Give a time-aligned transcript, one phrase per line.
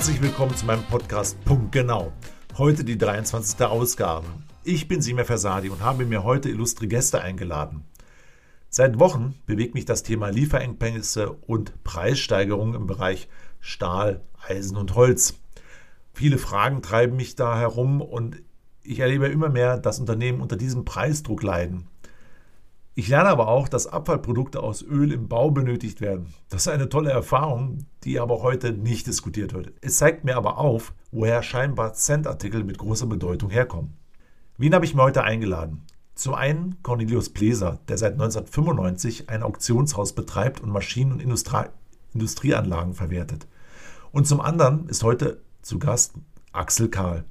[0.00, 2.10] Herzlich willkommen zu meinem Podcast Punkt Genau.
[2.56, 3.60] Heute die 23.
[3.66, 4.26] Ausgabe.
[4.64, 7.84] Ich bin Simon Versadi und habe mir heute illustre Gäste eingeladen.
[8.70, 13.28] Seit Wochen bewegt mich das Thema Lieferengpässe und Preissteigerungen im Bereich
[13.60, 15.34] Stahl, Eisen und Holz.
[16.14, 18.42] Viele Fragen treiben mich da herum und
[18.82, 21.88] ich erlebe immer mehr, dass Unternehmen unter diesem Preisdruck leiden.
[23.00, 26.34] Ich lerne aber auch, dass Abfallprodukte aus Öl im Bau benötigt werden.
[26.50, 29.72] Das ist eine tolle Erfahrung, die aber heute nicht diskutiert wird.
[29.80, 33.96] Es zeigt mir aber auf, woher scheinbar Centartikel mit großer Bedeutung herkommen.
[34.58, 35.86] Wen habe ich mir heute eingeladen?
[36.14, 41.70] Zum einen Cornelius Pleser, der seit 1995 ein Auktionshaus betreibt und Maschinen- und Industrie
[42.12, 43.48] Industrieanlagen verwertet.
[44.12, 46.16] Und zum anderen ist heute zu Gast
[46.52, 47.24] Axel Kahl.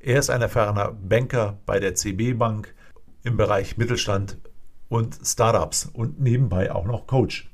[0.00, 2.74] Er ist ein erfahrener Banker bei der CB Bank
[3.22, 4.38] im Bereich Mittelstand
[4.92, 7.50] und Startups und nebenbei auch noch Coach.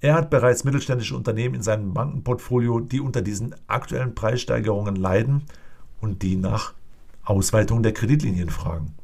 [0.00, 5.42] Er hat bereits mittelständische Unternehmen in seinem Bankenportfolio, die unter diesen aktuellen Preissteigerungen leiden
[6.00, 6.74] und die nach
[7.24, 8.94] Ausweitung der Kreditlinien fragen.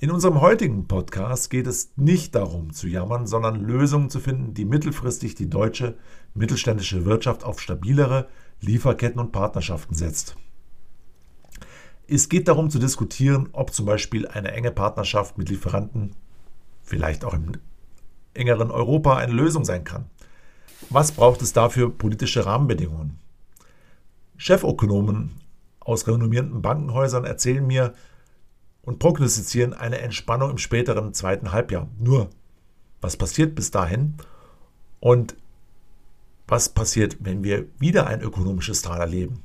[0.00, 4.64] In unserem heutigen Podcast geht es nicht darum zu jammern, sondern Lösungen zu finden, die
[4.64, 5.94] mittelfristig die deutsche
[6.34, 8.26] mittelständische Wirtschaft auf stabilere
[8.60, 10.34] Lieferketten und Partnerschaften setzt.
[12.08, 16.16] Es geht darum zu diskutieren, ob zum Beispiel eine enge Partnerschaft mit Lieferanten
[16.88, 17.52] vielleicht auch im
[18.34, 20.06] engeren Europa eine Lösung sein kann.
[20.90, 23.18] Was braucht es dafür politische Rahmenbedingungen?
[24.36, 25.32] Chefökonomen
[25.80, 27.92] aus renommierten Bankenhäusern erzählen mir
[28.82, 31.88] und prognostizieren eine Entspannung im späteren zweiten Halbjahr.
[31.98, 32.30] Nur,
[33.00, 34.14] was passiert bis dahin
[35.00, 35.36] und
[36.46, 39.42] was passiert, wenn wir wieder ein ökonomisches Tal erleben?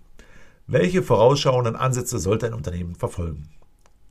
[0.68, 3.50] Welche vorausschauenden Ansätze sollte ein Unternehmen verfolgen?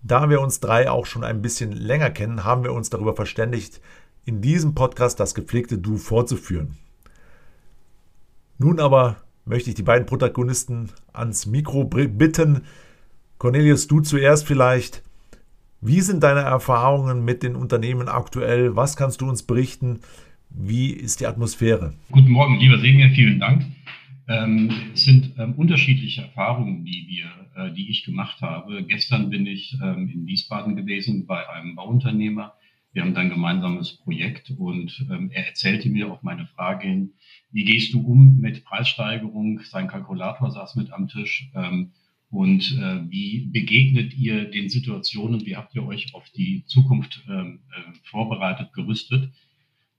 [0.05, 3.81] Da wir uns drei auch schon ein bisschen länger kennen, haben wir uns darüber verständigt,
[4.25, 6.77] in diesem Podcast das gepflegte Du vorzuführen.
[8.59, 12.63] Nun aber möchte ich die beiden Protagonisten ans Mikro bitten.
[13.39, 15.03] Cornelius, du zuerst vielleicht.
[15.81, 18.75] Wie sind deine Erfahrungen mit den Unternehmen aktuell?
[18.75, 20.01] Was kannst du uns berichten?
[20.51, 21.95] Wie ist die Atmosphäre?
[22.11, 23.65] Guten Morgen, lieber Senior, vielen Dank.
[24.33, 28.83] Ähm, es sind ähm, unterschiedliche Erfahrungen, die wir, äh, die ich gemacht habe.
[28.85, 32.55] Gestern bin ich ähm, in Wiesbaden gewesen bei einem Bauunternehmer.
[32.95, 37.13] Wir haben dann ein gemeinsames Projekt und er erzählte mir auf meine Frage hin,
[37.51, 39.61] wie gehst du um mit Preissteigerung?
[39.65, 41.51] Sein Kalkulator saß mit am Tisch.
[42.29, 45.47] Und äh, wie begegnet ihr den Situationen?
[45.47, 47.45] Wie habt ihr euch auf die Zukunft äh,
[48.05, 49.31] vorbereitet, gerüstet?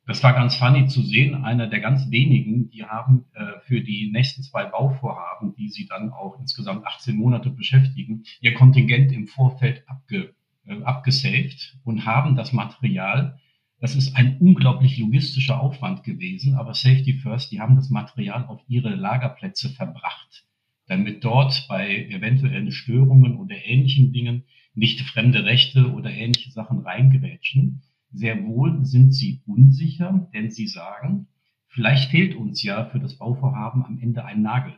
[0.05, 1.45] Das war ganz funny zu sehen.
[1.45, 6.11] Einer der ganz wenigen, die haben äh, für die nächsten zwei Bauvorhaben, die sie dann
[6.11, 12.51] auch insgesamt 18 Monate beschäftigen, ihr Kontingent im Vorfeld abge, äh, abgesaved und haben das
[12.51, 13.39] Material.
[13.79, 18.61] Das ist ein unglaublich logistischer Aufwand gewesen, aber Safety First, die haben das Material auf
[18.67, 20.45] ihre Lagerplätze verbracht,
[20.87, 24.43] damit dort bei eventuellen Störungen oder ähnlichen Dingen
[24.73, 31.27] nicht fremde Rechte oder ähnliche Sachen reingerätschen sehr wohl sind sie unsicher, denn sie sagen,
[31.67, 34.73] vielleicht fehlt uns ja für das Bauvorhaben am Ende ein Nagel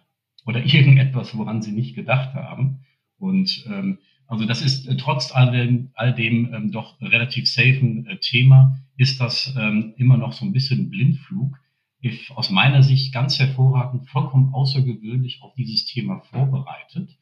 [0.46, 2.79] oder irgendetwas, woran sie nicht gedacht haben.
[3.18, 8.06] Und ähm, also das ist äh, trotz all dem, all dem ähm, doch relativ safen
[8.07, 11.57] äh, Thema, ist das ähm, immer noch so ein bisschen Blindflug.
[12.00, 17.18] Ich, aus meiner Sicht ganz hervorragend, vollkommen außergewöhnlich auf dieses Thema vorbereitet.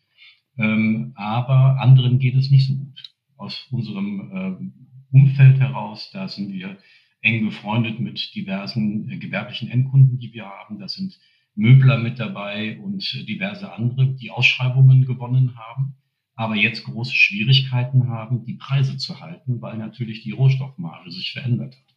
[0.58, 3.04] Ähm, aber anderen geht es nicht so gut.
[3.38, 4.83] Aus unserem äh,
[5.14, 6.10] Umfeld heraus.
[6.12, 6.78] Da sind wir
[7.22, 10.80] eng befreundet mit diversen äh, gewerblichen Endkunden, die wir haben.
[10.80, 11.20] Da sind
[11.56, 15.96] Möbler mit dabei und diverse andere, die Ausschreibungen gewonnen haben,
[16.36, 21.76] aber jetzt große Schwierigkeiten haben, die Preise zu halten, weil natürlich die Rohstoffmarge sich verändert
[21.76, 21.96] hat.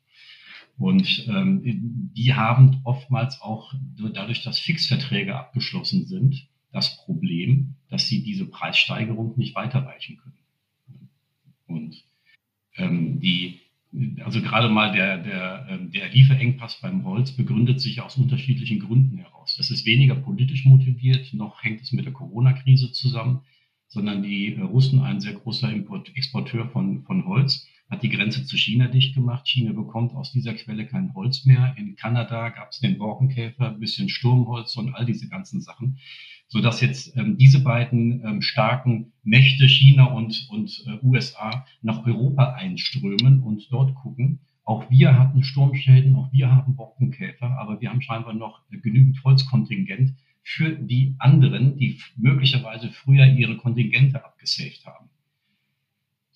[0.78, 3.72] Und ähm, die haben oftmals auch
[4.12, 11.08] dadurch, dass Fixverträge abgeschlossen sind, das Problem, dass sie diese Preissteigerung nicht weiterreichen können.
[11.66, 12.04] Und
[12.78, 13.60] die,
[14.24, 19.18] also gerade mal der, der, ähm, der Lieferengpass beim Holz begründet sich aus unterschiedlichen Gründen
[19.18, 19.54] heraus.
[19.56, 23.40] Das ist weniger politisch motiviert, noch hängt es mit der Corona-Krise zusammen,
[23.88, 28.44] sondern die äh, Russen, ein sehr großer Import, Exporteur von, von Holz, hat die Grenze
[28.44, 29.46] zu China dicht gemacht.
[29.46, 31.74] China bekommt aus dieser Quelle kein Holz mehr.
[31.78, 35.98] In Kanada gab es den Borkenkäfer, ein bisschen Sturmholz und all diese ganzen Sachen
[36.48, 42.06] so dass jetzt ähm, diese beiden ähm, starken Mächte, China und, und äh, USA, nach
[42.06, 44.40] Europa einströmen und dort gucken.
[44.64, 49.22] Auch wir hatten Sturmschäden, auch wir haben Borkenkäfer, aber wir haben scheinbar noch äh, genügend
[49.24, 55.08] Holzkontingent für die anderen, die möglicherweise früher ihre Kontingente abgesaved haben.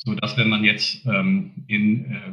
[0.04, 2.32] So dass wenn man jetzt ähm, in äh,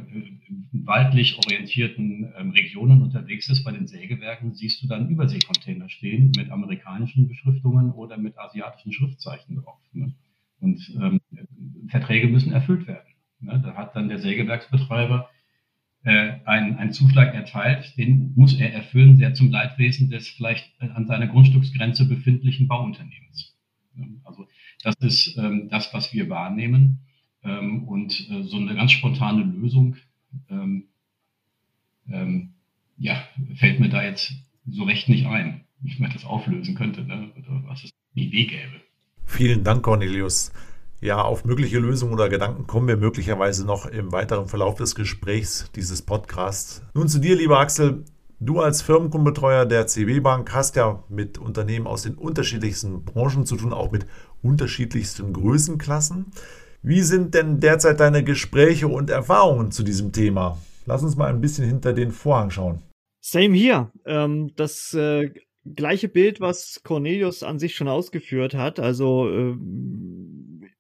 [0.72, 6.50] waldlich orientierten ähm, Regionen unterwegs ist, bei den Sägewerken, siehst du dann Überseekontainer stehen mit
[6.50, 9.81] amerikanischen Beschriftungen oder mit asiatischen Schriftzeichen drauf.
[9.92, 10.14] Ne?
[10.62, 11.19] Und ähm,
[11.90, 13.08] Verträge müssen erfüllt werden.
[13.42, 13.62] Ne?
[13.64, 15.30] Da hat dann der Sägewerksbetreiber
[16.04, 21.06] äh, einen, einen Zuschlag erteilt, den muss er erfüllen, sehr zum Leidwesen des vielleicht an
[21.06, 23.58] seiner Grundstücksgrenze befindlichen Bauunternehmens.
[24.24, 24.48] Also
[24.84, 27.00] das ist ähm, das, was wir wahrnehmen.
[27.44, 29.95] Ähm, und äh, so eine ganz spontane Lösung,
[30.50, 30.86] ähm,
[32.10, 32.54] ähm,
[32.98, 33.24] ja,
[33.56, 34.34] fällt mir da jetzt
[34.66, 37.31] so recht nicht ein, wie man das auflösen könnte, ne?
[37.38, 38.81] oder was es eine Idee gäbe.
[39.25, 40.51] Vielen Dank, Cornelius.
[41.00, 45.69] Ja, auf mögliche Lösungen oder Gedanken kommen wir möglicherweise noch im weiteren Verlauf des Gesprächs
[45.75, 46.81] dieses Podcasts.
[46.95, 48.04] Nun zu dir, lieber Axel.
[48.40, 53.57] Du als Firmenkundenbetreuer der CW Bank hast ja mit Unternehmen aus den unterschiedlichsten Branchen zu
[53.57, 54.06] tun, auch mit
[54.42, 56.28] unterschiedlichsten Größenklassen.
[56.81, 60.57] Wie sind denn derzeit deine Gespräche und Erfahrungen zu diesem Thema?
[60.85, 62.81] Lass uns mal ein bisschen hinter den Vorhang schauen.
[63.19, 63.91] Same hier.
[64.06, 65.31] Ähm, das äh,
[65.75, 68.79] gleiche Bild, was Cornelius an sich schon ausgeführt hat.
[68.79, 69.56] Also äh,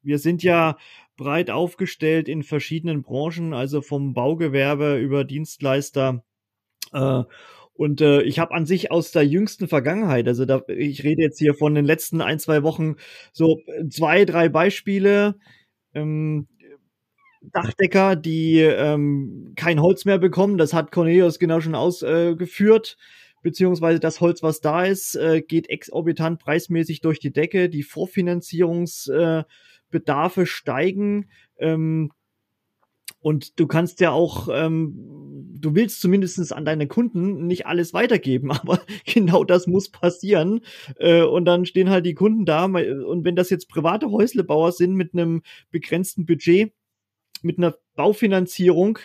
[0.01, 0.77] wir sind ja
[1.17, 6.23] breit aufgestellt in verschiedenen Branchen, also vom Baugewerbe über Dienstleister.
[6.93, 7.23] Äh,
[7.73, 11.37] und äh, ich habe an sich aus der jüngsten Vergangenheit, also da, ich rede jetzt
[11.37, 12.95] hier von den letzten ein, zwei Wochen,
[13.33, 13.59] so
[13.89, 15.35] zwei, drei Beispiele,
[15.97, 16.47] ähm,
[17.41, 20.57] Dachdecker, die ähm, kein Holz mehr bekommen.
[20.57, 22.97] Das hat Cornelius genau schon ausgeführt.
[22.97, 23.01] Äh,
[23.43, 27.69] beziehungsweise das Holz, was da ist, äh, geht exorbitant preismäßig durch die Decke.
[27.69, 31.29] Die Vorfinanzierungsbedarfe steigen.
[31.57, 32.11] Ähm,
[33.19, 38.51] und du kannst ja auch, ähm, du willst zumindest an deine Kunden nicht alles weitergeben,
[38.51, 40.61] aber genau das muss passieren.
[40.97, 42.65] Äh, und dann stehen halt die Kunden da.
[42.65, 45.41] Und wenn das jetzt private Häuslebauer sind mit einem
[45.71, 46.71] begrenzten Budget,
[47.41, 48.99] mit einer Baufinanzierung,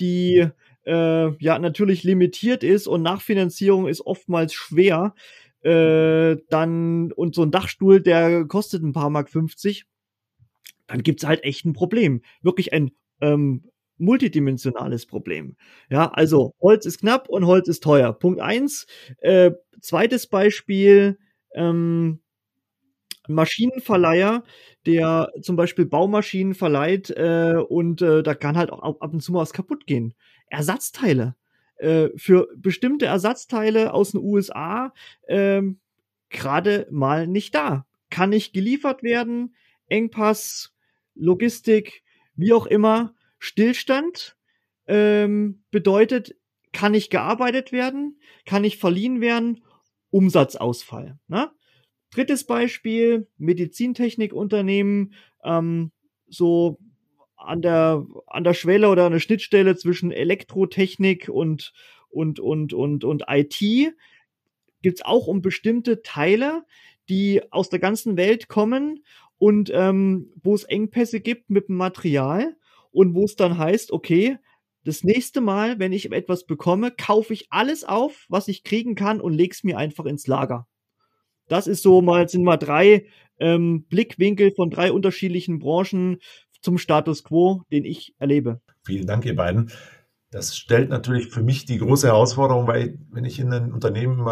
[0.00, 0.46] die
[0.84, 5.14] äh, ja natürlich limitiert ist und Nachfinanzierung ist oftmals schwer,
[5.62, 9.86] äh, dann und so ein Dachstuhl, der kostet ein paar Mark 50,
[10.86, 12.20] dann gibt's halt echt ein Problem.
[12.42, 12.90] Wirklich ein
[13.24, 13.64] ähm,
[13.98, 15.56] multidimensionales Problem.
[15.88, 18.12] Ja, also Holz ist knapp und Holz ist teuer.
[18.12, 18.86] Punkt eins.
[19.18, 21.18] Äh, zweites Beispiel,
[21.54, 22.20] ähm,
[23.28, 24.42] Maschinenverleiher,
[24.86, 29.32] der zum Beispiel Baumaschinen verleiht äh, und äh, da kann halt auch ab und zu
[29.32, 30.14] mal was kaputt gehen.
[30.48, 31.34] Ersatzteile.
[31.76, 34.92] Äh, für bestimmte Ersatzteile aus den USA
[35.26, 35.80] ähm,
[36.28, 37.86] gerade mal nicht da.
[38.10, 39.56] Kann nicht geliefert werden.
[39.88, 40.72] Engpass,
[41.14, 42.03] Logistik,
[42.36, 44.36] wie auch immer, Stillstand
[44.86, 46.34] ähm, bedeutet,
[46.72, 49.62] kann nicht gearbeitet werden, kann nicht verliehen werden,
[50.10, 51.18] Umsatzausfall.
[51.28, 51.50] Ne?
[52.10, 55.14] Drittes Beispiel, Medizintechnikunternehmen,
[55.44, 55.92] ähm,
[56.28, 56.78] so
[57.36, 61.72] an der, an der Schwelle oder an der Schnittstelle zwischen Elektrotechnik und,
[62.08, 63.58] und, und, und, und IT
[64.82, 66.64] gibt es auch um bestimmte Teile,
[67.08, 69.04] die aus der ganzen Welt kommen
[69.38, 72.56] und ähm, wo es Engpässe gibt mit dem Material
[72.90, 74.38] und wo es dann heißt, okay,
[74.84, 79.20] das nächste Mal, wenn ich etwas bekomme, kaufe ich alles auf, was ich kriegen kann
[79.20, 80.66] und leg's mir einfach ins Lager.
[81.48, 83.06] Das ist so mal, sind mal drei
[83.38, 86.18] ähm, Blickwinkel von drei unterschiedlichen Branchen
[86.60, 88.60] zum Status quo, den ich erlebe.
[88.84, 89.70] Vielen Dank, ihr beiden.
[90.30, 94.26] Das stellt natürlich für mich die große Herausforderung, weil wenn ich in einem Unternehmen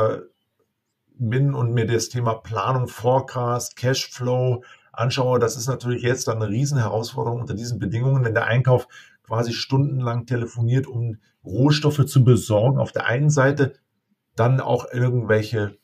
[1.16, 6.50] bin und mir das Thema Planung, Forecast, Cashflow, anschaue, das ist natürlich jetzt dann eine
[6.50, 8.87] Riesenherausforderung unter diesen Bedingungen, wenn der Einkauf
[9.22, 12.78] quasi stundenlang telefoniert, um Rohstoffe zu besorgen.
[12.78, 13.75] Auf der einen Seite
[14.37, 15.76] dann auch irgendwelche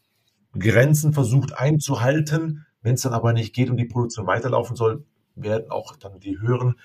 [0.59, 2.67] Grenzen versucht einzuhalten.
[2.83, 6.39] Wenn es dann aber nicht geht und die Produktion weiterlaufen soll, werden auch dann die
[6.39, 6.77] höheren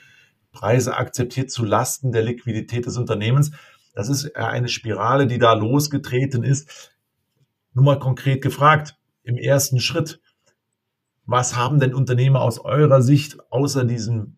[0.51, 3.51] Preise akzeptiert zu Lasten der Liquidität des Unternehmens.
[3.93, 6.91] Das ist eine Spirale, die da losgetreten ist.
[7.73, 10.21] Nur mal konkret gefragt, im ersten Schritt,
[11.25, 14.35] was haben denn Unternehmer aus eurer Sicht außer diesem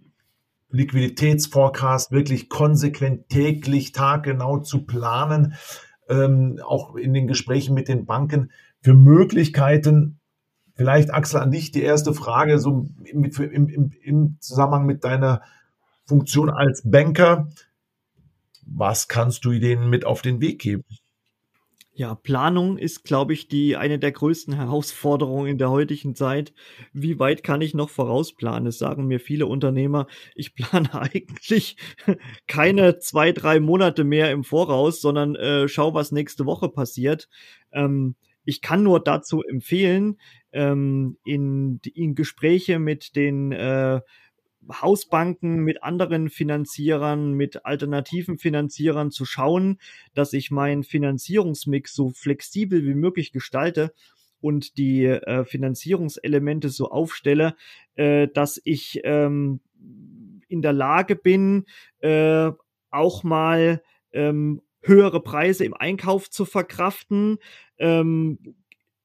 [0.70, 5.56] Liquiditätsforecast wirklich konsequent täglich, taggenau zu planen,
[6.10, 8.51] ähm, auch in den Gesprächen mit den Banken
[8.82, 10.20] für Möglichkeiten?
[10.75, 15.42] Vielleicht, Axel, an dich die erste Frage, so im, im, im Zusammenhang mit deiner
[16.06, 17.48] Funktion als Banker.
[18.68, 20.84] Was kannst du denen mit auf den Weg geben?
[21.98, 26.54] Ja, Planung ist, glaube ich, die eine der größten Herausforderungen in der heutigen Zeit.
[26.92, 28.68] Wie weit kann ich noch vorausplanen?
[28.68, 31.78] Es sagen mir viele Unternehmer, ich plane eigentlich
[32.48, 37.30] keine zwei, drei Monate mehr im Voraus, sondern äh, schau, was nächste Woche passiert.
[37.72, 40.18] Ähm, ich kann nur dazu empfehlen,
[40.52, 44.02] ähm, in, in Gespräche mit den äh,
[44.72, 49.79] Hausbanken, mit anderen Finanzierern, mit alternativen Finanzierern zu schauen,
[50.13, 53.93] dass ich meinen Finanzierungsmix so flexibel wie möglich gestalte
[54.41, 57.55] und die äh, Finanzierungselemente so aufstelle,
[57.95, 59.60] äh, dass ich ähm,
[60.48, 61.65] in der Lage bin,
[62.00, 62.51] äh,
[62.91, 63.81] auch mal
[64.13, 67.39] ähm, höhere Preise im Einkauf zu verkraften,
[67.77, 68.55] ähm,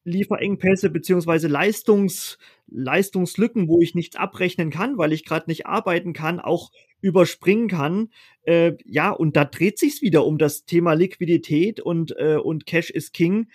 [0.05, 2.39] Lieferengpässe beziehungsweise Leistungs,
[2.69, 8.09] Leistungslücken, wo ich nichts abrechnen kann, weil ich gerade nicht arbeiten kann, auch überspringen kann.
[8.43, 12.91] Äh, ja, und da dreht sich's wieder um das Thema Liquidität und, äh, und Cash
[12.91, 13.49] is King.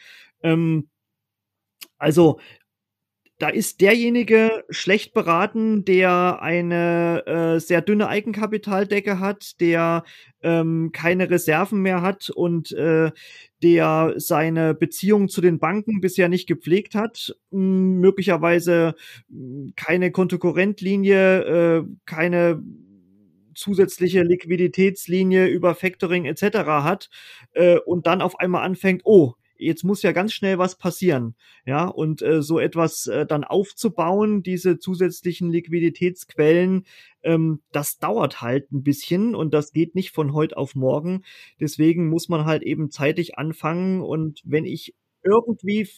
[0.43, 0.89] Ähm,
[1.97, 2.39] also
[3.37, 10.05] da ist derjenige schlecht beraten, der eine äh, sehr dünne Eigenkapitaldecke hat, der
[10.41, 13.11] ähm, keine Reserven mehr hat und äh,
[13.61, 18.95] der seine Beziehung zu den Banken bisher nicht gepflegt hat, möglicherweise
[19.75, 22.63] keine Kontokorrentlinie, äh, keine
[23.53, 26.57] zusätzliche Liquiditätslinie über Factoring etc.
[26.65, 27.09] hat
[27.53, 31.35] äh, und dann auf einmal anfängt, oh, jetzt muss ja ganz schnell was passieren.
[31.65, 36.85] Ja, und äh, so etwas äh, dann aufzubauen, diese zusätzlichen Liquiditätsquellen,
[37.23, 41.23] ähm, das dauert halt ein bisschen und das geht nicht von heute auf morgen.
[41.59, 44.01] Deswegen muss man halt eben zeitig anfangen.
[44.01, 45.89] Und wenn ich irgendwie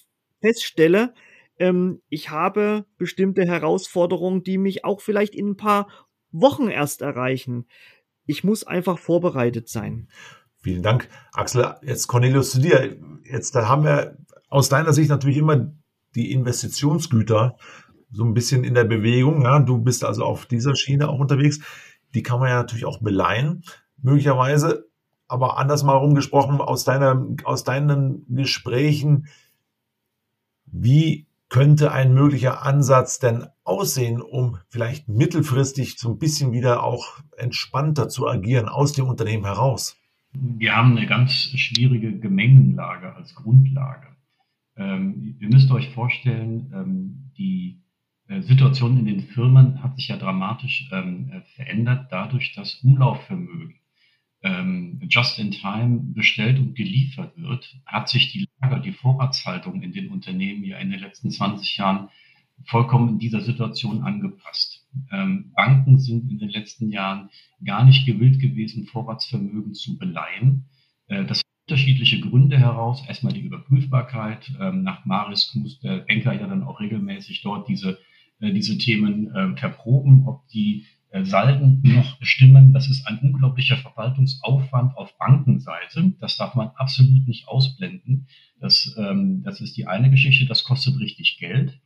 [0.42, 1.14] feststelle,
[1.60, 5.88] ähm, ich habe bestimmte Herausforderungen, die mich auch vielleicht in ein paar
[6.32, 7.66] Wochen erst erreichen.
[8.26, 10.10] Ich muss einfach vorbereitet sein.
[10.68, 11.76] Vielen Dank, Axel.
[11.82, 12.98] Jetzt Cornelius zu dir.
[13.24, 14.18] Jetzt da haben wir
[14.50, 15.72] aus deiner Sicht natürlich immer
[16.14, 17.56] die Investitionsgüter
[18.12, 19.44] so ein bisschen in der Bewegung.
[19.44, 21.62] Ja, du bist also auf dieser Schiene auch unterwegs.
[22.14, 23.64] Die kann man ja natürlich auch beleihen,
[23.96, 24.90] möglicherweise.
[25.30, 29.30] Aber anders mal rumgesprochen, aus deiner, aus deinen Gesprächen,
[30.66, 37.20] wie könnte ein möglicher Ansatz denn aussehen, um vielleicht mittelfristig so ein bisschen wieder auch
[37.38, 39.96] entspannter zu agieren aus dem Unternehmen heraus?
[40.42, 44.08] Wir haben eine ganz schwierige Gemengenlage als Grundlage.
[44.76, 47.82] Ähm, ihr müsst euch vorstellen, ähm, die
[48.28, 53.76] äh, Situation in den Firmen hat sich ja dramatisch ähm, äh, verändert, dadurch, dass Umlaufvermögen
[54.44, 59.94] ähm, just in time bestellt und geliefert wird, hat sich die Lager, die Vorratshaltung in
[59.94, 62.10] den Unternehmen ja in den letzten 20 Jahren
[62.66, 64.67] vollkommen in dieser Situation angepasst.
[65.12, 67.30] Ähm, Banken sind in den letzten Jahren
[67.64, 70.66] gar nicht gewillt gewesen, Vorratsvermögen zu beleihen.
[71.08, 73.04] Äh, das unterschiedliche Gründe heraus.
[73.08, 74.52] Erstmal die Überprüfbarkeit.
[74.60, 78.00] Ähm, nach Maris muss der Banker ja dann auch regelmäßig dort diese,
[78.40, 82.74] äh, diese Themen äh, verproben, ob die äh, Salden noch stimmen.
[82.74, 86.14] Das ist ein unglaublicher Verwaltungsaufwand auf Bankenseite.
[86.20, 88.28] Das darf man absolut nicht ausblenden.
[88.60, 90.46] Das, ähm, das ist die eine Geschichte.
[90.46, 91.80] Das kostet richtig Geld.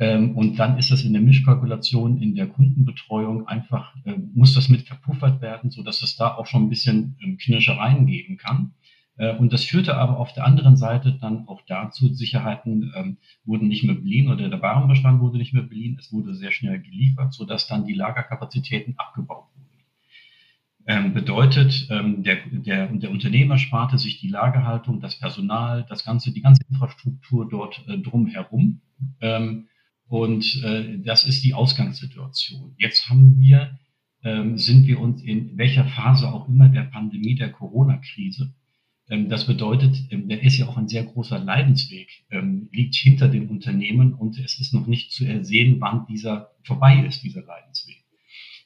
[0.00, 4.70] Ähm, und dann ist das in der Mischkalkulation, in der Kundenbetreuung einfach, äh, muss das
[4.70, 8.72] mit verpuffert werden, so dass es da auch schon ein bisschen ähm, Knirschereien geben kann.
[9.18, 13.68] Äh, und das führte aber auf der anderen Seite dann auch dazu, Sicherheiten ähm, wurden
[13.68, 17.34] nicht mehr beliehen oder der Warenbestand wurde nicht mehr beliehen, es wurde sehr schnell geliefert,
[17.34, 19.60] so dass dann die Lagerkapazitäten abgebaut wurden.
[20.86, 26.32] Ähm, bedeutet, ähm, der, der, der Unternehmer sparte sich die Lagerhaltung, das Personal, das ganze,
[26.32, 28.80] die ganze Infrastruktur dort äh, drumherum.
[29.20, 29.66] Ähm,
[30.10, 32.74] und äh, das ist die Ausgangssituation.
[32.78, 33.78] Jetzt haben wir,
[34.24, 38.52] ähm, sind wir uns in welcher Phase auch immer der Pandemie, der Corona-Krise.
[39.08, 43.28] Ähm, das bedeutet, ähm, der ist ja auch ein sehr großer Leidensweg, ähm, liegt hinter
[43.28, 48.02] den Unternehmen und es ist noch nicht zu ersehen, wann dieser vorbei ist, dieser Leidensweg.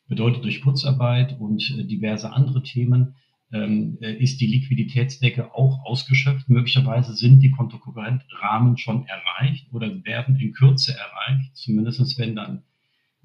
[0.09, 3.17] Bedeutet durch Kurzarbeit und äh, diverse andere Themen
[3.55, 6.49] ist die Liquiditätsdecke auch ausgeschöpft.
[6.49, 12.65] Möglicherweise sind die Kontokorrentrahmen schon erreicht oder werden in Kürze erreicht, zumindest wenn dann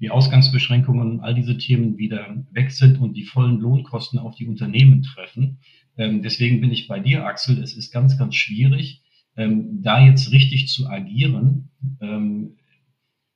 [0.00, 4.46] die Ausgangsbeschränkungen und all diese Themen wieder weg sind und die vollen Lohnkosten auf die
[4.46, 5.58] Unternehmen treffen.
[5.96, 7.62] Ähm, deswegen bin ich bei dir, Axel.
[7.62, 9.02] Es ist ganz, ganz schwierig,
[9.36, 11.70] ähm, da jetzt richtig zu agieren.
[12.00, 12.56] Ähm,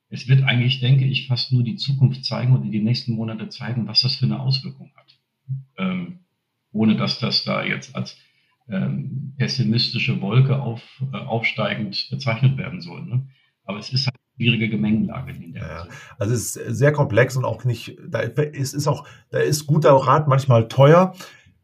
[0.08, 3.48] es wird eigentlich, denke ich, fast nur die Zukunft zeigen und in den nächsten Monate
[3.48, 5.18] zeigen, was das für eine Auswirkung hat.
[6.74, 8.18] Ohne dass das da jetzt als
[8.68, 13.02] ähm, pessimistische Wolke auf, äh, aufsteigend bezeichnet werden soll.
[13.02, 13.26] Ne?
[13.64, 15.88] Aber es ist halt eine schwierige Gemengelage in der ja,
[16.18, 19.92] Also es ist sehr komplex und auch nicht, da ist, ist auch, da ist guter
[19.92, 21.14] Rat manchmal teuer.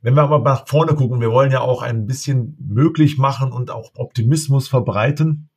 [0.01, 3.71] Wenn wir aber nach vorne gucken, wir wollen ja auch ein bisschen möglich machen und
[3.71, 5.51] auch Optimismus verbreiten.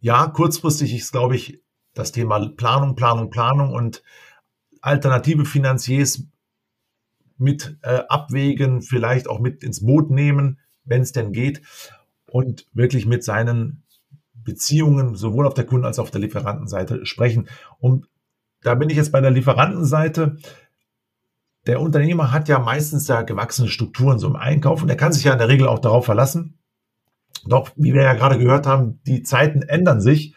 [0.00, 1.60] Ja, kurzfristig ist, glaube ich,
[1.94, 4.02] das Thema Planung, Planung, Planung und
[4.80, 6.24] alternative Finanziers
[7.38, 11.62] mit äh, abwägen, vielleicht auch mit ins Boot nehmen, wenn es denn geht,
[12.26, 13.82] und wirklich mit seinen
[14.34, 18.04] Beziehungen sowohl auf der Kunden- als auch auf der Lieferantenseite sprechen, um
[18.62, 20.36] da bin ich jetzt bei der Lieferantenseite.
[21.66, 25.24] Der Unternehmer hat ja meistens ja gewachsene Strukturen so im Einkauf und er kann sich
[25.24, 26.58] ja in der Regel auch darauf verlassen.
[27.46, 30.34] Doch, wie wir ja gerade gehört haben, die Zeiten ändern sich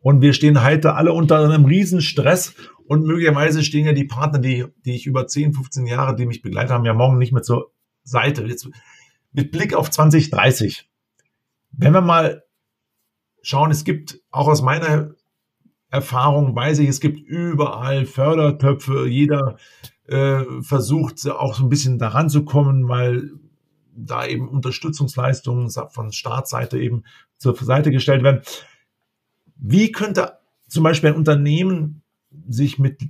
[0.00, 2.54] und wir stehen heute alle unter einem riesen Stress
[2.88, 6.42] und möglicherweise stehen ja die Partner, die, die ich über 10, 15 Jahre, die mich
[6.42, 7.72] begleitet haben, ja morgen nicht mehr zur
[8.04, 8.44] Seite.
[8.44, 8.68] Jetzt
[9.32, 10.88] mit Blick auf 2030.
[11.72, 12.44] Wenn wir mal
[13.42, 15.14] schauen, es gibt auch aus meiner
[15.90, 19.56] Erfahrung, weiß ich, es gibt überall Fördertöpfe, jeder
[20.06, 23.30] äh, versucht auch so ein bisschen daran zu kommen, weil
[23.94, 27.04] da eben Unterstützungsleistungen von Staatsseite eben
[27.36, 28.40] zur Seite gestellt werden.
[29.56, 32.02] Wie könnte zum Beispiel ein Unternehmen
[32.48, 33.02] sich mit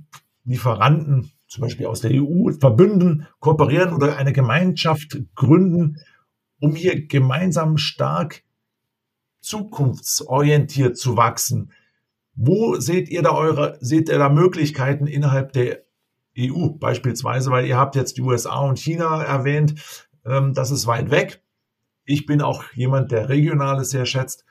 [0.45, 5.97] Lieferanten, zum Beispiel aus der EU, verbünden, kooperieren oder eine Gemeinschaft gründen,
[6.59, 8.43] um hier gemeinsam stark
[9.41, 11.71] zukunftsorientiert zu wachsen?
[12.35, 15.83] Wo seht ihr da eure, seht ihr da Möglichkeiten innerhalb der
[16.37, 19.75] EU beispielsweise, weil ihr habt jetzt die USA und China erwähnt,
[20.25, 21.43] ähm, das ist weit weg.
[22.05, 24.45] Ich bin auch jemand, der Regionales sehr schätzt.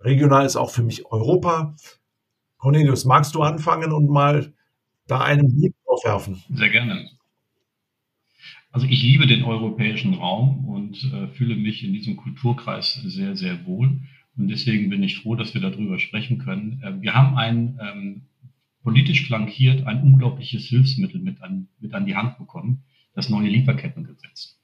[0.00, 1.74] Regional ist auch für mich Europa.
[2.58, 4.52] Cornelius, magst du anfangen und mal
[5.06, 6.42] da einen Blick drauf werfen?
[6.50, 7.10] Sehr gerne.
[8.70, 13.64] Also ich liebe den europäischen Raum und äh, fühle mich in diesem Kulturkreis sehr, sehr
[13.64, 14.00] wohl.
[14.36, 16.82] Und deswegen bin ich froh, dass wir darüber sprechen können.
[16.82, 18.22] Äh, wir haben ein ähm,
[18.86, 22.84] politisch flankiert ein unglaubliches Hilfsmittel mit an, mit an die Hand bekommen,
[23.14, 24.60] das neue Lieferkettengesetz.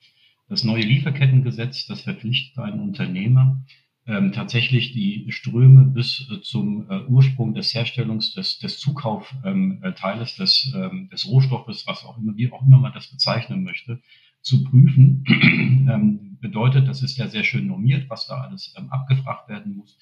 [0.48, 3.64] Das neue Lieferkettengesetz, das verpflichtet einen Unternehmer,
[4.06, 9.80] ähm, tatsächlich die Ströme bis äh, zum äh, Ursprung des Herstellungs des, des Zukauftteiles ähm,
[9.82, 14.00] äh, des, ähm, des Rohstoffes, was auch immer, wie auch immer man das bezeichnen möchte,
[14.40, 15.24] zu prüfen.
[15.88, 19.96] ähm, bedeutet, das ist ja sehr schön normiert, was da alles ähm, abgefragt werden muss.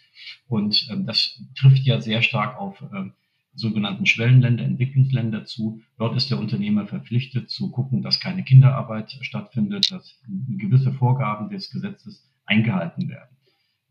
[0.49, 3.12] Und ähm, das trifft ja sehr stark auf ähm,
[3.54, 5.83] sogenannten Schwellenländer, Entwicklungsländer zu.
[5.98, 10.18] Dort ist der Unternehmer verpflichtet zu gucken, dass keine Kinderarbeit stattfindet, dass
[10.57, 13.37] gewisse Vorgaben des Gesetzes eingehalten werden.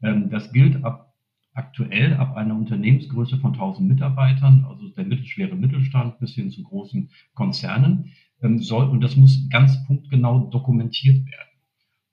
[0.01, 1.09] Ähm, das gilt ab
[1.53, 7.09] aktuell ab einer Unternehmensgröße von 1000 Mitarbeitern, also der mittelschwere Mittelstand bis hin zu großen
[7.33, 11.49] Konzernen, ähm, soll, und das muss ganz punktgenau dokumentiert werden.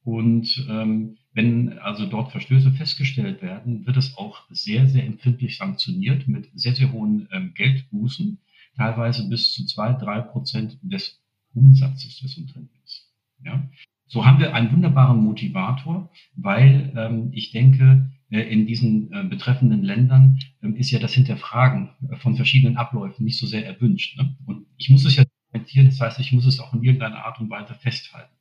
[0.03, 6.29] Und ähm, wenn also dort Verstöße festgestellt werden, wird es auch sehr, sehr empfindlich sanktioniert
[6.29, 8.38] mit sehr, sehr hohen ähm, Geldbußen,
[8.77, 11.20] teilweise bis zu zwei, drei Prozent des
[11.55, 13.12] Umsatzes des Unternehmens.
[13.44, 13.68] Ja?
[14.07, 19.83] So haben wir einen wunderbaren Motivator, weil ähm, ich denke, äh, in diesen äh, betreffenden
[19.83, 24.19] Ländern ähm, ist ja das Hinterfragen äh, von verschiedenen Abläufen nicht so sehr erwünscht.
[24.19, 24.37] Ne?
[24.47, 27.40] Und ich muss es ja dokumentieren, das heißt, ich muss es auch in irgendeiner Art
[27.40, 28.33] und Weise festhalten.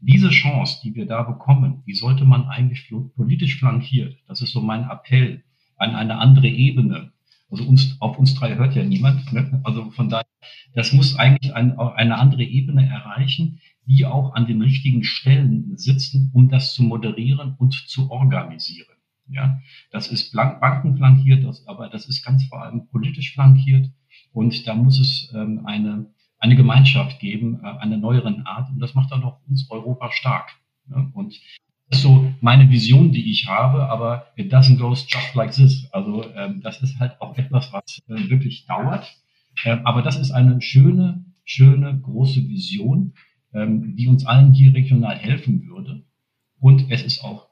[0.00, 4.16] Diese Chance, die wir da bekommen, die sollte man eigentlich politisch flankiert.
[4.26, 5.42] Das ist so mein Appell
[5.76, 7.12] an eine andere Ebene.
[7.50, 9.32] Also uns, auf uns drei hört ja niemand.
[9.32, 9.60] Ne?
[9.64, 10.26] Also von daher,
[10.74, 16.30] das muss eigentlich ein, eine andere Ebene erreichen, die auch an den richtigen Stellen sitzen,
[16.32, 18.96] um das zu moderieren und zu organisieren.
[19.28, 23.90] Ja, das ist bankenflankiert, aber das ist ganz vor allem politisch flankiert.
[24.32, 26.06] Und da muss es ähm, eine,
[26.38, 28.68] eine Gemeinschaft geben, äh, einer neueren Art.
[28.70, 30.50] Und das macht dann auch uns Europa stark.
[30.90, 31.10] Ja?
[31.14, 31.40] Und
[31.88, 35.88] das ist so meine Vision, die ich habe, aber it doesn't go just like this.
[35.92, 39.06] Also ähm, das ist halt auch etwas, was äh, wirklich dauert.
[39.64, 43.14] Ähm, aber das ist eine schöne, schöne, große Vision,
[43.54, 46.04] die uns allen hier regional helfen würde.
[46.58, 47.48] Und es ist auch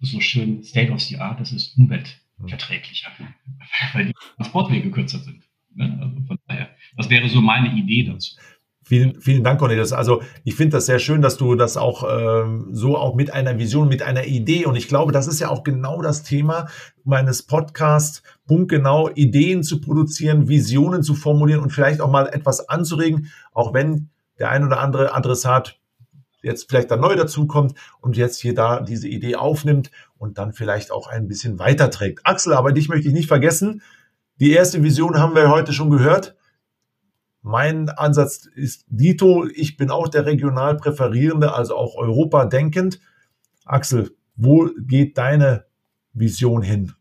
[0.00, 3.10] so schön State of the Art, es ist umweltverträglicher,
[3.92, 5.42] weil die Transportwege kürzer sind.
[5.74, 5.98] Ne?
[6.00, 8.34] Also von daher, das wäre so meine Idee dazu.
[8.82, 9.92] Vielen, vielen Dank, Cornelius.
[9.92, 13.58] Also ich finde das sehr schön, dass du das auch ähm, so auch mit einer
[13.58, 16.66] Vision, mit einer Idee und ich glaube, das ist ja auch genau das Thema
[17.04, 23.28] meines Podcasts, punktgenau Ideen zu produzieren, Visionen zu formulieren und vielleicht auch mal etwas anzuregen,
[23.52, 24.08] auch wenn
[24.40, 25.78] der ein oder andere Adressat
[26.42, 30.90] jetzt vielleicht dann neu dazukommt und jetzt hier da diese Idee aufnimmt und dann vielleicht
[30.90, 32.20] auch ein bisschen weiterträgt.
[32.24, 33.82] Axel, aber dich möchte ich nicht vergessen.
[34.36, 36.34] Die erste Vision haben wir heute schon gehört.
[37.42, 39.46] Mein Ansatz ist Dito.
[39.46, 43.00] Ich bin auch der regional präferierende, also auch Europa denkend.
[43.64, 45.66] Axel, wo geht deine
[46.12, 46.92] Vision hin?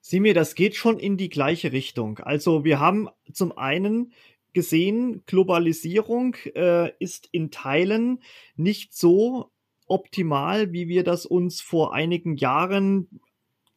[0.00, 2.18] Sieh mir, das geht schon in die gleiche Richtung.
[2.18, 4.12] Also wir haben zum einen
[4.54, 8.22] gesehen, Globalisierung äh, ist in Teilen
[8.56, 9.50] nicht so
[9.86, 13.20] optimal, wie wir das uns vor einigen Jahren,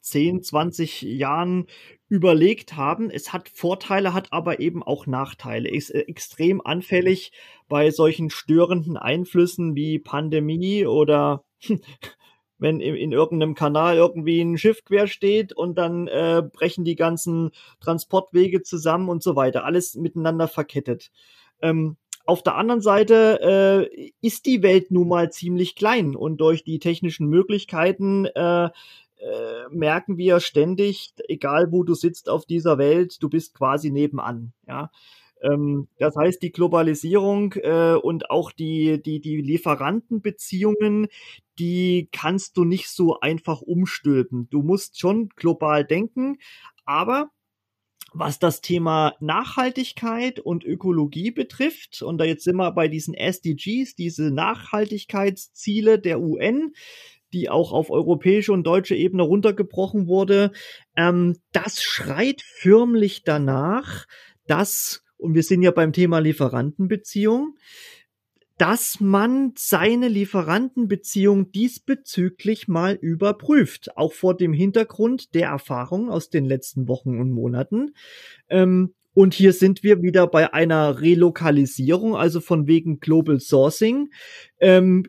[0.00, 1.66] 10, 20 Jahren
[2.08, 3.10] überlegt haben.
[3.10, 5.68] Es hat Vorteile, hat aber eben auch Nachteile.
[5.68, 7.32] Ist äh, extrem anfällig
[7.68, 11.44] bei solchen störenden Einflüssen wie Pandemie oder
[12.58, 16.96] wenn in, in irgendeinem Kanal irgendwie ein Schiff quer steht und dann äh, brechen die
[16.96, 19.64] ganzen Transportwege zusammen und so weiter.
[19.64, 21.10] Alles miteinander verkettet.
[21.62, 26.62] Ähm, auf der anderen Seite äh, ist die Welt nun mal ziemlich klein und durch
[26.62, 28.70] die technischen Möglichkeiten äh, äh,
[29.70, 34.52] merken wir ständig, egal wo du sitzt auf dieser Welt, du bist quasi nebenan.
[34.66, 34.90] Ja,
[35.40, 41.08] das heißt, die Globalisierung äh, und auch die, die, die Lieferantenbeziehungen,
[41.58, 44.48] die kannst du nicht so einfach umstülpen.
[44.50, 46.38] Du musst schon global denken,
[46.84, 47.30] aber
[48.12, 53.94] was das Thema Nachhaltigkeit und Ökologie betrifft, und da jetzt sind wir bei diesen SDGs,
[53.94, 56.72] diese Nachhaltigkeitsziele der UN,
[57.32, 60.52] die auch auf europäische und deutsche Ebene runtergebrochen wurde,
[60.96, 64.06] ähm, das schreit förmlich danach,
[64.46, 67.56] dass und wir sind ja beim Thema Lieferantenbeziehung,
[68.56, 76.44] dass man seine Lieferantenbeziehung diesbezüglich mal überprüft, auch vor dem Hintergrund der Erfahrung aus den
[76.44, 77.94] letzten Wochen und Monaten.
[78.48, 84.10] Ähm, und hier sind wir wieder bei einer Relokalisierung, also von wegen Global Sourcing.
[84.60, 85.06] Ähm,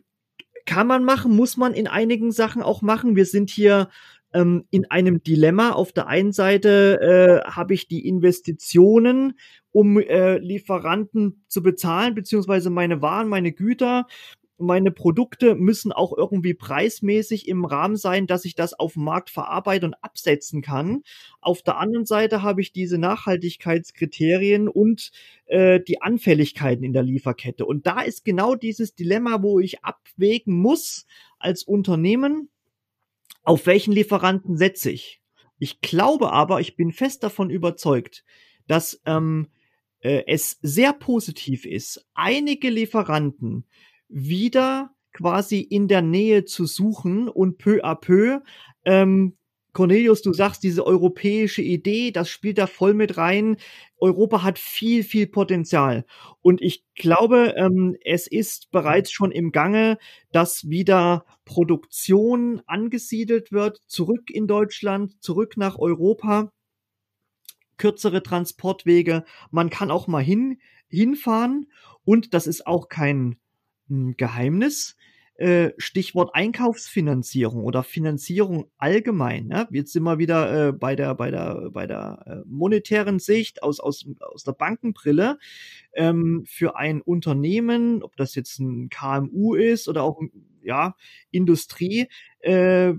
[0.64, 3.16] kann man machen, muss man in einigen Sachen auch machen.
[3.16, 3.88] Wir sind hier
[4.32, 5.72] ähm, in einem Dilemma.
[5.72, 9.34] Auf der einen Seite äh, habe ich die Investitionen
[9.72, 14.06] um äh, Lieferanten zu bezahlen, beziehungsweise meine Waren, meine Güter,
[14.60, 19.30] meine Produkte müssen auch irgendwie preismäßig im Rahmen sein, dass ich das auf dem Markt
[19.30, 21.02] verarbeite und absetzen kann.
[21.40, 25.12] Auf der anderen Seite habe ich diese Nachhaltigkeitskriterien und
[25.46, 27.64] äh, die Anfälligkeiten in der Lieferkette.
[27.64, 31.06] Und da ist genau dieses Dilemma, wo ich abwägen muss
[31.38, 32.50] als Unternehmen,
[33.42, 35.20] auf welchen Lieferanten setze ich.
[35.58, 38.24] Ich glaube aber, ich bin fest davon überzeugt,
[38.66, 39.48] dass ähm,
[40.00, 43.66] äh, es sehr positiv ist, einige Lieferanten
[44.08, 48.40] wieder quasi in der Nähe zu suchen und peu à peu
[48.84, 49.36] ähm,
[49.72, 53.56] Cornelius, du sagst, diese europäische Idee, das spielt da voll mit rein.
[53.98, 56.04] Europa hat viel, viel Potenzial.
[56.42, 59.98] Und ich glaube, ähm, es ist bereits schon im Gange,
[60.32, 66.52] dass wieder Produktion angesiedelt wird, zurück in Deutschland, zurück nach Europa
[67.80, 69.24] kürzere Transportwege.
[69.50, 71.72] Man kann auch mal hin, hinfahren
[72.04, 73.40] und das ist auch kein
[73.88, 74.96] hm, Geheimnis.
[75.40, 79.46] Äh, Stichwort Einkaufsfinanzierung oder Finanzierung allgemein.
[79.46, 79.66] Ne?
[79.70, 83.80] Jetzt sind wir wieder äh, bei der, bei der, bei der äh, monetären Sicht aus,
[83.80, 85.38] aus, aus der Bankenbrille.
[85.94, 90.20] Ähm, für ein Unternehmen, ob das jetzt ein KMU ist oder auch
[90.62, 90.94] ja,
[91.30, 92.08] Industrie,
[92.40, 92.92] äh,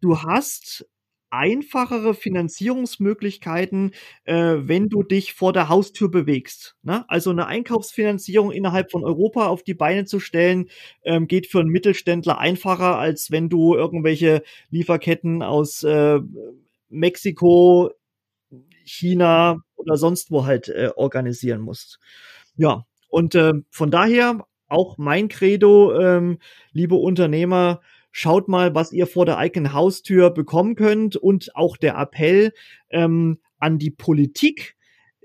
[0.00, 0.86] du hast
[1.34, 3.90] einfachere Finanzierungsmöglichkeiten,
[4.24, 6.76] äh, wenn du dich vor der Haustür bewegst.
[6.82, 7.04] Ne?
[7.08, 10.68] Also eine Einkaufsfinanzierung innerhalb von Europa auf die Beine zu stellen,
[11.02, 16.20] ähm, geht für einen Mittelständler einfacher, als wenn du irgendwelche Lieferketten aus äh,
[16.88, 17.90] Mexiko,
[18.84, 21.98] China oder sonst wo halt äh, organisieren musst.
[22.56, 26.38] Ja, und äh, von daher auch mein Credo, ähm,
[26.72, 27.80] liebe Unternehmer,
[28.16, 32.52] schaut mal, was ihr vor der eigenen Haustür bekommen könnt und auch der Appell
[32.90, 34.76] ähm, an die Politik,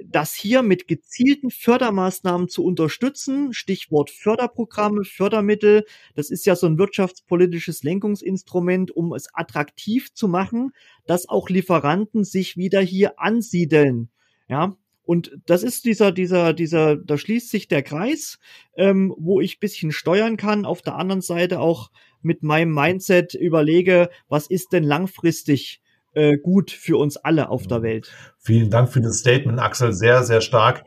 [0.03, 3.53] das hier mit gezielten Fördermaßnahmen zu unterstützen.
[3.53, 5.85] Stichwort Förderprogramme, Fördermittel.
[6.15, 10.71] Das ist ja so ein wirtschaftspolitisches Lenkungsinstrument, um es attraktiv zu machen,
[11.05, 14.09] dass auch Lieferanten sich wieder hier ansiedeln.
[14.47, 18.39] Ja, und das ist dieser, dieser, dieser, da schließt sich der Kreis,
[18.75, 20.65] ähm, wo ich bisschen steuern kann.
[20.65, 21.89] Auf der anderen Seite auch
[22.21, 25.81] mit meinem Mindset überlege, was ist denn langfristig
[26.13, 28.11] äh, gut für uns alle auf der Welt.
[28.37, 30.83] Vielen Dank für das Statement, Axel, sehr, sehr stark.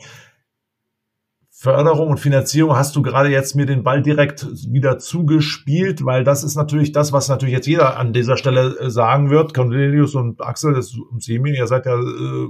[1.63, 6.43] Förderung und Finanzierung hast du gerade jetzt mir den Ball direkt wieder zugespielt, weil das
[6.43, 9.55] ist natürlich das, was natürlich jetzt jeder an dieser Stelle äh, sagen wird.
[9.55, 12.49] Cornelius und Axel, das und Semi, ihr seid ja äh,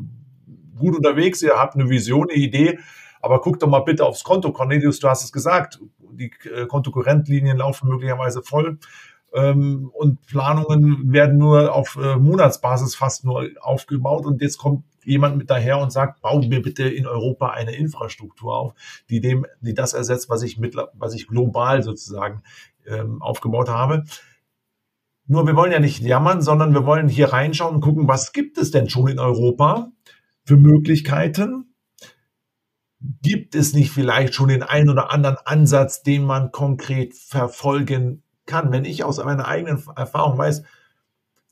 [0.78, 2.78] gut unterwegs, ihr habt eine Vision, eine Idee,
[3.22, 4.52] aber guckt doch mal bitte aufs Konto.
[4.52, 5.80] Cornelius, du hast es gesagt,
[6.10, 8.78] die äh, Kontokorrentlinien laufen möglicherweise voll.
[9.32, 14.26] Ähm, und Planungen werden nur auf äh, Monatsbasis fast nur aufgebaut.
[14.26, 18.54] Und jetzt kommt jemand mit daher und sagt, bau mir bitte in Europa eine Infrastruktur
[18.54, 18.74] auf,
[19.08, 22.42] die dem, die das ersetzt, was ich mit, was ich global sozusagen
[22.86, 24.04] ähm, aufgebaut habe.
[25.26, 28.58] Nur wir wollen ja nicht jammern, sondern wir wollen hier reinschauen und gucken, was gibt
[28.58, 29.92] es denn schon in Europa
[30.44, 31.71] für Möglichkeiten,
[33.22, 38.70] Gibt es nicht vielleicht schon den einen oder anderen Ansatz, den man konkret verfolgen kann?
[38.70, 40.62] Wenn ich aus meiner eigenen Erfahrung weiß,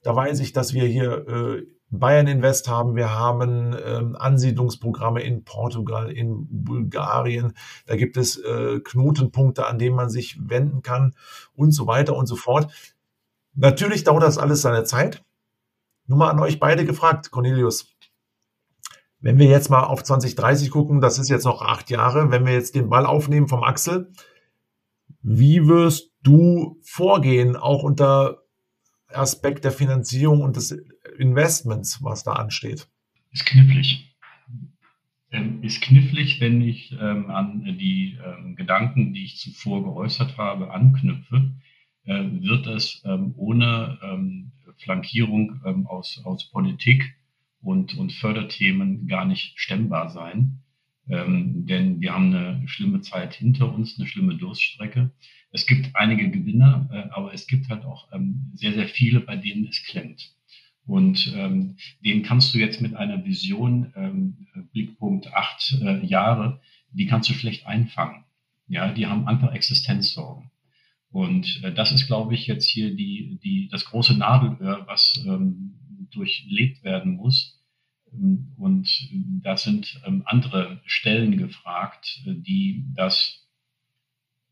[0.02, 5.42] da weiß ich, dass wir hier äh, Bayern Invest haben, wir haben ähm, Ansiedlungsprogramme in
[5.42, 7.52] Portugal, in Bulgarien,
[7.86, 11.14] da gibt es äh, Knotenpunkte, an denen man sich wenden kann
[11.54, 12.72] und so weiter und so fort.
[13.54, 15.24] Natürlich dauert das alles seine Zeit.
[16.06, 17.88] Nur mal an euch beide gefragt, Cornelius.
[19.20, 22.54] Wenn wir jetzt mal auf 2030 gucken, das ist jetzt noch acht Jahre, wenn wir
[22.54, 24.12] jetzt den Ball aufnehmen vom Axel,
[25.22, 28.38] wie wirst du vorgehen, auch unter
[29.09, 30.76] Aspekt der Finanzierung und des
[31.18, 32.88] Investments, was da ansteht?
[33.33, 34.16] Ist knifflig.
[35.33, 40.72] Ähm, ist knifflig, wenn ich ähm, an die ähm, Gedanken, die ich zuvor geäußert habe,
[40.72, 41.52] anknüpfe,
[42.04, 47.14] äh, wird es ähm, ohne ähm, Flankierung ähm, aus, aus Politik
[47.62, 50.62] und, und Förderthemen gar nicht stemmbar sein.
[51.08, 55.10] Ähm, denn wir haben eine schlimme Zeit hinter uns, eine schlimme Durststrecke.
[55.50, 59.36] Es gibt einige Gewinner, äh, aber es gibt halt auch ähm, sehr, sehr viele, bei
[59.36, 60.34] denen es klemmt.
[60.86, 66.60] Und ähm, den kannst du jetzt mit einer Vision, ähm, Blickpunkt acht äh, Jahre,
[66.92, 68.24] die kannst du schlecht einfangen.
[68.68, 70.50] Ja, die haben einfach Existenzsorgen.
[71.10, 75.74] Und äh, das ist, glaube ich, jetzt hier die, die, das große Nadelöhr, was ähm,
[76.10, 77.60] durchlebt werden muss.
[78.12, 78.88] Ähm, und
[79.42, 83.46] da sind ähm, andere Stellen gefragt, äh, die das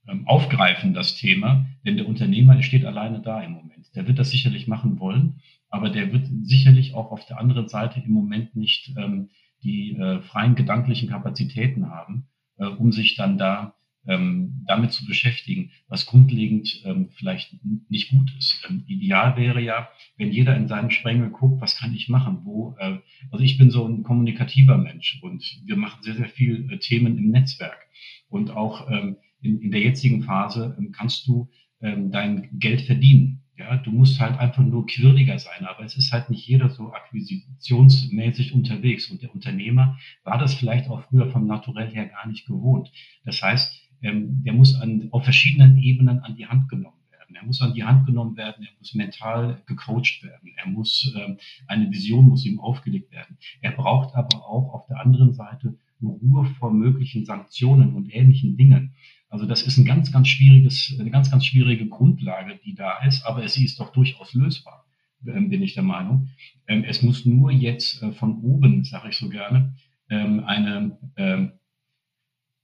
[0.06, 1.66] ähm, aufgreifen, das Thema.
[1.84, 3.94] Denn der Unternehmer steht alleine da im Moment.
[3.94, 8.00] Der wird das sicherlich machen wollen, aber der wird sicherlich auch auf der anderen Seite
[8.00, 9.30] im Moment nicht ähm,
[9.62, 13.74] die äh, freien gedanklichen Kapazitäten haben, äh, um sich dann da
[14.08, 17.54] ähm, damit zu beschäftigen, was grundlegend ähm, vielleicht
[17.88, 18.66] nicht gut ist.
[18.68, 22.74] Ähm, ideal wäre ja, wenn jeder in seinem Sprengel guckt, was kann ich machen, wo,
[22.78, 22.98] äh,
[23.30, 27.18] also ich bin so ein kommunikativer Mensch und wir machen sehr, sehr viel äh, Themen
[27.18, 27.86] im Netzwerk
[28.30, 31.48] und auch ähm, in, in der jetzigen Phase ähm, kannst du
[31.80, 33.42] ähm, dein Geld verdienen.
[33.56, 36.92] Ja, du musst halt einfach nur quirliger sein, aber es ist halt nicht jeder so
[36.92, 42.46] akquisitionsmäßig unterwegs und der Unternehmer war das vielleicht auch früher vom Naturell her gar nicht
[42.46, 42.92] gewohnt.
[43.24, 47.34] Das heißt, ähm, der muss an, auf verschiedenen Ebenen an die Hand genommen werden.
[47.34, 51.38] Er muss an die Hand genommen werden, er muss mental gecoacht werden, er muss, ähm,
[51.66, 53.36] eine Vision muss ihm aufgelegt werden.
[53.60, 58.94] Er braucht aber auch auf der anderen Seite Ruhe vor möglichen Sanktionen und ähnlichen Dingen.
[59.28, 63.24] Also das ist ein ganz, ganz schwieriges, eine ganz, ganz schwierige Grundlage, die da ist,
[63.24, 64.86] aber sie ist doch durchaus lösbar,
[65.26, 66.28] ähm, bin ich der Meinung.
[66.66, 69.74] Ähm, es muss nur jetzt äh, von oben, sage ich so gerne,
[70.08, 70.98] ähm, eine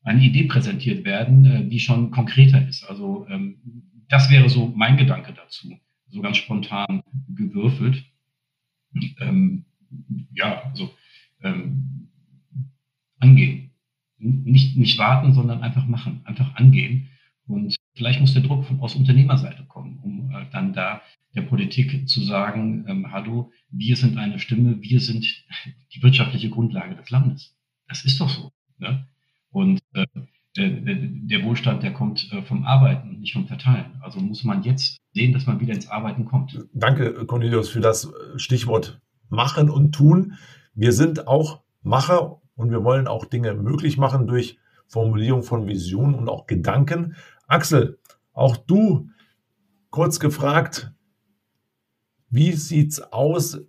[0.04, 2.84] eine Idee präsentiert werden, äh, die schon konkreter ist.
[2.84, 3.58] Also ähm,
[4.08, 8.04] das wäre so mein Gedanke dazu, so ganz spontan gewürfelt.
[9.18, 9.64] Ähm,
[10.32, 10.94] ja, also
[11.42, 12.10] ähm,
[13.18, 13.70] angehen.
[14.18, 17.08] Nicht, nicht warten, sondern einfach machen, einfach angehen.
[17.46, 21.02] Und vielleicht muss der Druck von, aus Unternehmerseite kommen, um äh, dann da
[21.34, 25.26] der Politik zu sagen, ähm, hallo, wir sind eine Stimme, wir sind
[25.92, 27.56] die wirtschaftliche Grundlage des Landes.
[27.88, 28.52] Das ist doch so.
[28.78, 29.06] Ne?
[29.54, 30.04] Und äh,
[30.56, 33.86] der, der, Wohlstand, der kommt äh, vom Arbeiten, nicht vom Verteilen.
[34.00, 36.58] Also muss man jetzt sehen, dass man wieder ins Arbeiten kommt.
[36.74, 40.34] Danke, Cornelius, für das Stichwort machen und tun.
[40.74, 46.16] Wir sind auch Macher und wir wollen auch Dinge möglich machen durch Formulierung von Visionen
[46.16, 47.14] und auch Gedanken.
[47.46, 48.00] Axel,
[48.32, 49.08] auch du
[49.90, 50.92] kurz gefragt,
[52.28, 53.60] wie sieht's aus?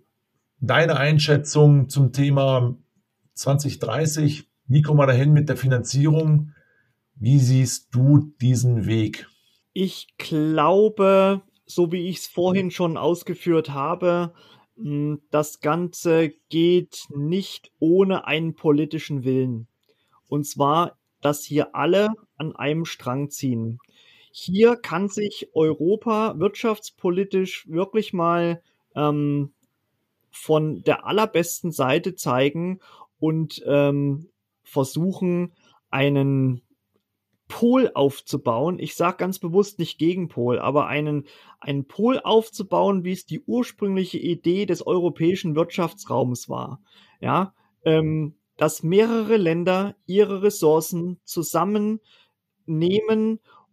[0.58, 2.76] Deine Einschätzung zum Thema
[3.34, 4.48] 2030?
[4.68, 6.52] Wie kommen wir dahin mit der Finanzierung?
[7.14, 9.28] Wie siehst du diesen Weg?
[9.72, 14.34] Ich glaube, so wie ich es vorhin schon ausgeführt habe,
[14.76, 19.68] hm, das Ganze geht nicht ohne einen politischen Willen.
[20.28, 23.78] Und zwar, dass hier alle an einem Strang ziehen.
[24.32, 28.60] Hier kann sich Europa wirtschaftspolitisch wirklich mal
[28.94, 29.52] ähm,
[30.30, 32.80] von der allerbesten Seite zeigen
[33.18, 34.28] und ähm,
[34.66, 35.54] versuchen,
[35.90, 36.60] einen
[37.48, 38.78] Pol aufzubauen.
[38.80, 41.24] Ich sage ganz bewusst nicht Gegenpol, aber einen,
[41.60, 46.80] einen Pol aufzubauen, wie es die ursprüngliche Idee des europäischen Wirtschaftsraums war.
[47.20, 52.00] Ja, ähm, dass mehrere Länder ihre Ressourcen zusammennehmen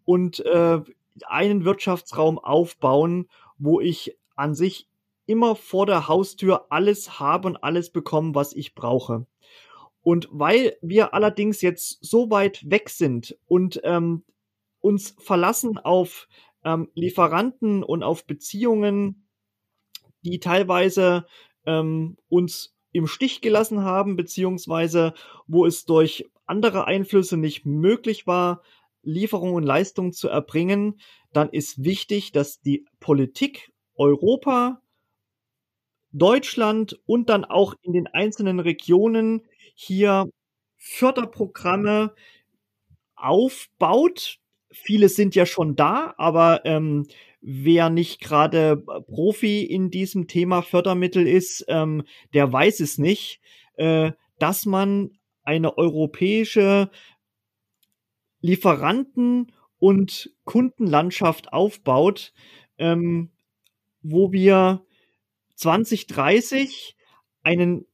[0.05, 0.81] und äh,
[1.25, 3.27] einen Wirtschaftsraum aufbauen,
[3.57, 4.87] wo ich an sich
[5.25, 9.25] immer vor der Haustür alles habe und alles bekomme, was ich brauche.
[10.03, 14.23] Und weil wir allerdings jetzt so weit weg sind und ähm,
[14.81, 16.27] uns verlassen auf
[16.63, 19.27] ähm, Lieferanten und auf Beziehungen,
[20.21, 21.25] die teilweise
[21.65, 25.13] ähm, uns im Stich gelassen haben, beziehungsweise
[25.47, 28.61] wo es durch andere Einflüsse nicht möglich war,
[29.01, 30.99] Lieferung und Leistung zu erbringen,
[31.31, 34.81] dann ist wichtig, dass die Politik Europa,
[36.11, 39.41] Deutschland und dann auch in den einzelnen Regionen
[39.73, 40.29] hier
[40.77, 42.13] Förderprogramme
[43.15, 44.39] aufbaut.
[44.71, 47.07] Viele sind ja schon da, aber ähm,
[47.41, 53.39] wer nicht gerade Profi in diesem Thema Fördermittel ist, ähm, der weiß es nicht,
[53.75, 55.11] äh, dass man
[55.43, 56.89] eine europäische
[58.41, 62.33] Lieferanten- und Kundenlandschaft aufbaut,
[62.77, 63.31] ähm,
[64.01, 64.85] wo wir
[65.55, 66.95] 2030
[67.41, 67.85] einen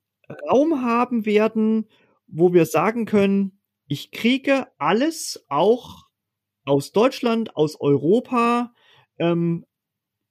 [0.50, 1.88] Raum haben werden,
[2.28, 6.08] wo wir sagen können, ich kriege alles auch
[6.66, 8.74] aus Deutschland, aus Europa
[9.18, 9.66] ähm,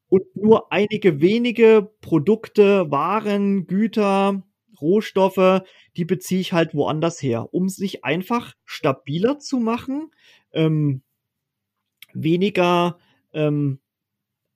[0.09, 4.45] und nur einige wenige Produkte, Waren, Güter,
[4.81, 5.63] Rohstoffe,
[5.97, 10.11] die beziehe ich halt woanders her, um sich einfach stabiler zu machen,
[10.53, 11.03] ähm,
[12.15, 12.99] weniger
[13.33, 13.81] ähm,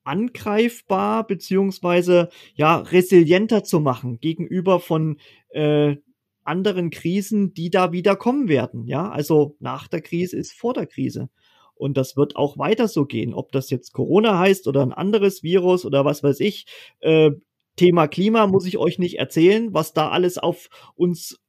[0.05, 5.19] angreifbar beziehungsweise ja resilienter zu machen gegenüber von
[5.51, 5.97] äh,
[6.45, 8.87] anderen Krisen, die da wieder kommen werden.
[8.87, 11.29] Ja, also nach der Krise ist vor der Krise.
[11.75, 13.35] Und das wird auch weiter so gehen.
[13.35, 16.67] Ob das jetzt Corona heißt oder ein anderes Virus oder was weiß ich.
[17.01, 17.33] Äh,
[17.77, 21.41] Thema Klima muss ich euch nicht erzählen, was da alles auf uns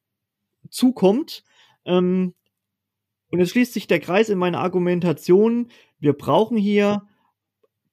[0.69, 1.43] zukommt.
[1.85, 2.33] Ähm,
[3.29, 5.69] und es schließt sich der Kreis in meiner Argumentation.
[5.99, 7.03] Wir brauchen hier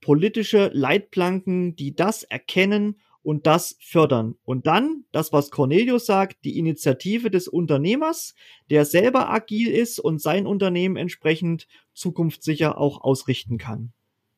[0.00, 4.34] politische Leitplanken, die das erkennen und das fördern.
[4.44, 8.34] Und dann, das, was Cornelius sagt, die Initiative des Unternehmers,
[8.70, 13.92] der selber agil ist und sein Unternehmen entsprechend zukunftssicher auch ausrichten kann.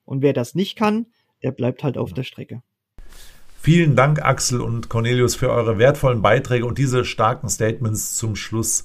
[0.04, 1.06] Und wer das nicht kann,
[1.42, 2.62] der bleibt halt auf der Strecke.
[3.60, 8.82] Vielen Dank, Axel und Cornelius, für eure wertvollen Beiträge und diese starken Statements zum Schluss.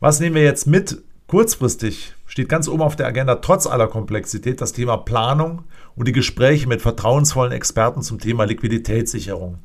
[0.00, 1.02] Was nehmen wir jetzt mit?
[1.26, 5.64] Kurzfristig steht ganz oben auf der Agenda trotz aller Komplexität das Thema Planung
[5.96, 9.58] und die Gespräche mit vertrauensvollen Experten zum Thema Liquiditätssicherung.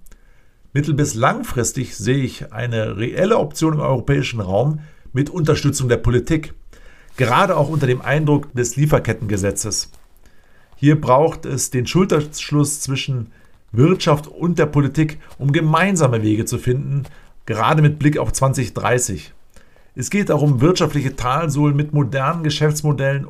[0.71, 4.79] Mittel- bis langfristig sehe ich eine reelle Option im europäischen Raum
[5.11, 6.53] mit Unterstützung der Politik,
[7.17, 9.91] gerade auch unter dem Eindruck des Lieferkettengesetzes.
[10.77, 13.31] Hier braucht es den Schulterschluss zwischen
[13.71, 17.03] Wirtschaft und der Politik, um gemeinsame Wege zu finden,
[17.45, 19.33] gerade mit Blick auf 2030.
[19.95, 23.27] Es geht darum, wirtschaftliche Talsohlen mit modernen Geschäftsmodellen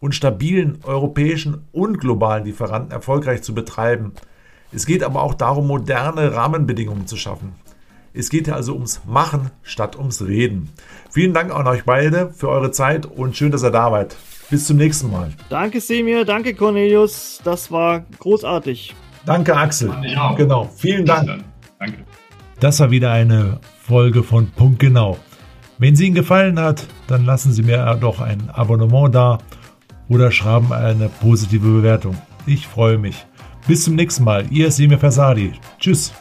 [0.00, 4.12] und stabilen europäischen und globalen Lieferanten erfolgreich zu betreiben.
[4.72, 7.52] Es geht aber auch darum, moderne Rahmenbedingungen zu schaffen.
[8.12, 10.70] Es geht also ums Machen statt ums Reden.
[11.10, 14.16] Vielen Dank an euch beide für eure Zeit und schön, dass ihr da wart.
[14.50, 15.32] Bis zum nächsten Mal.
[15.48, 16.24] Danke, Semir.
[16.24, 17.40] Danke, Cornelius.
[17.44, 18.94] Das war großartig.
[19.24, 19.90] Danke, Axel.
[20.36, 20.70] Genau.
[20.76, 21.44] Vielen Dank.
[21.78, 21.98] Danke.
[22.60, 25.16] Das war wieder eine Folge von Punkt Genau.
[25.78, 29.38] Wenn sie Ihnen gefallen hat, dann lassen Sie mir doch ein Abonnement da
[30.08, 32.16] oder schreiben eine positive Bewertung.
[32.46, 33.26] Ich freue mich.
[33.66, 34.46] Bis zum nächsten Mal.
[34.50, 35.52] Ihr Semir Versadi.
[35.78, 36.12] Tschüss.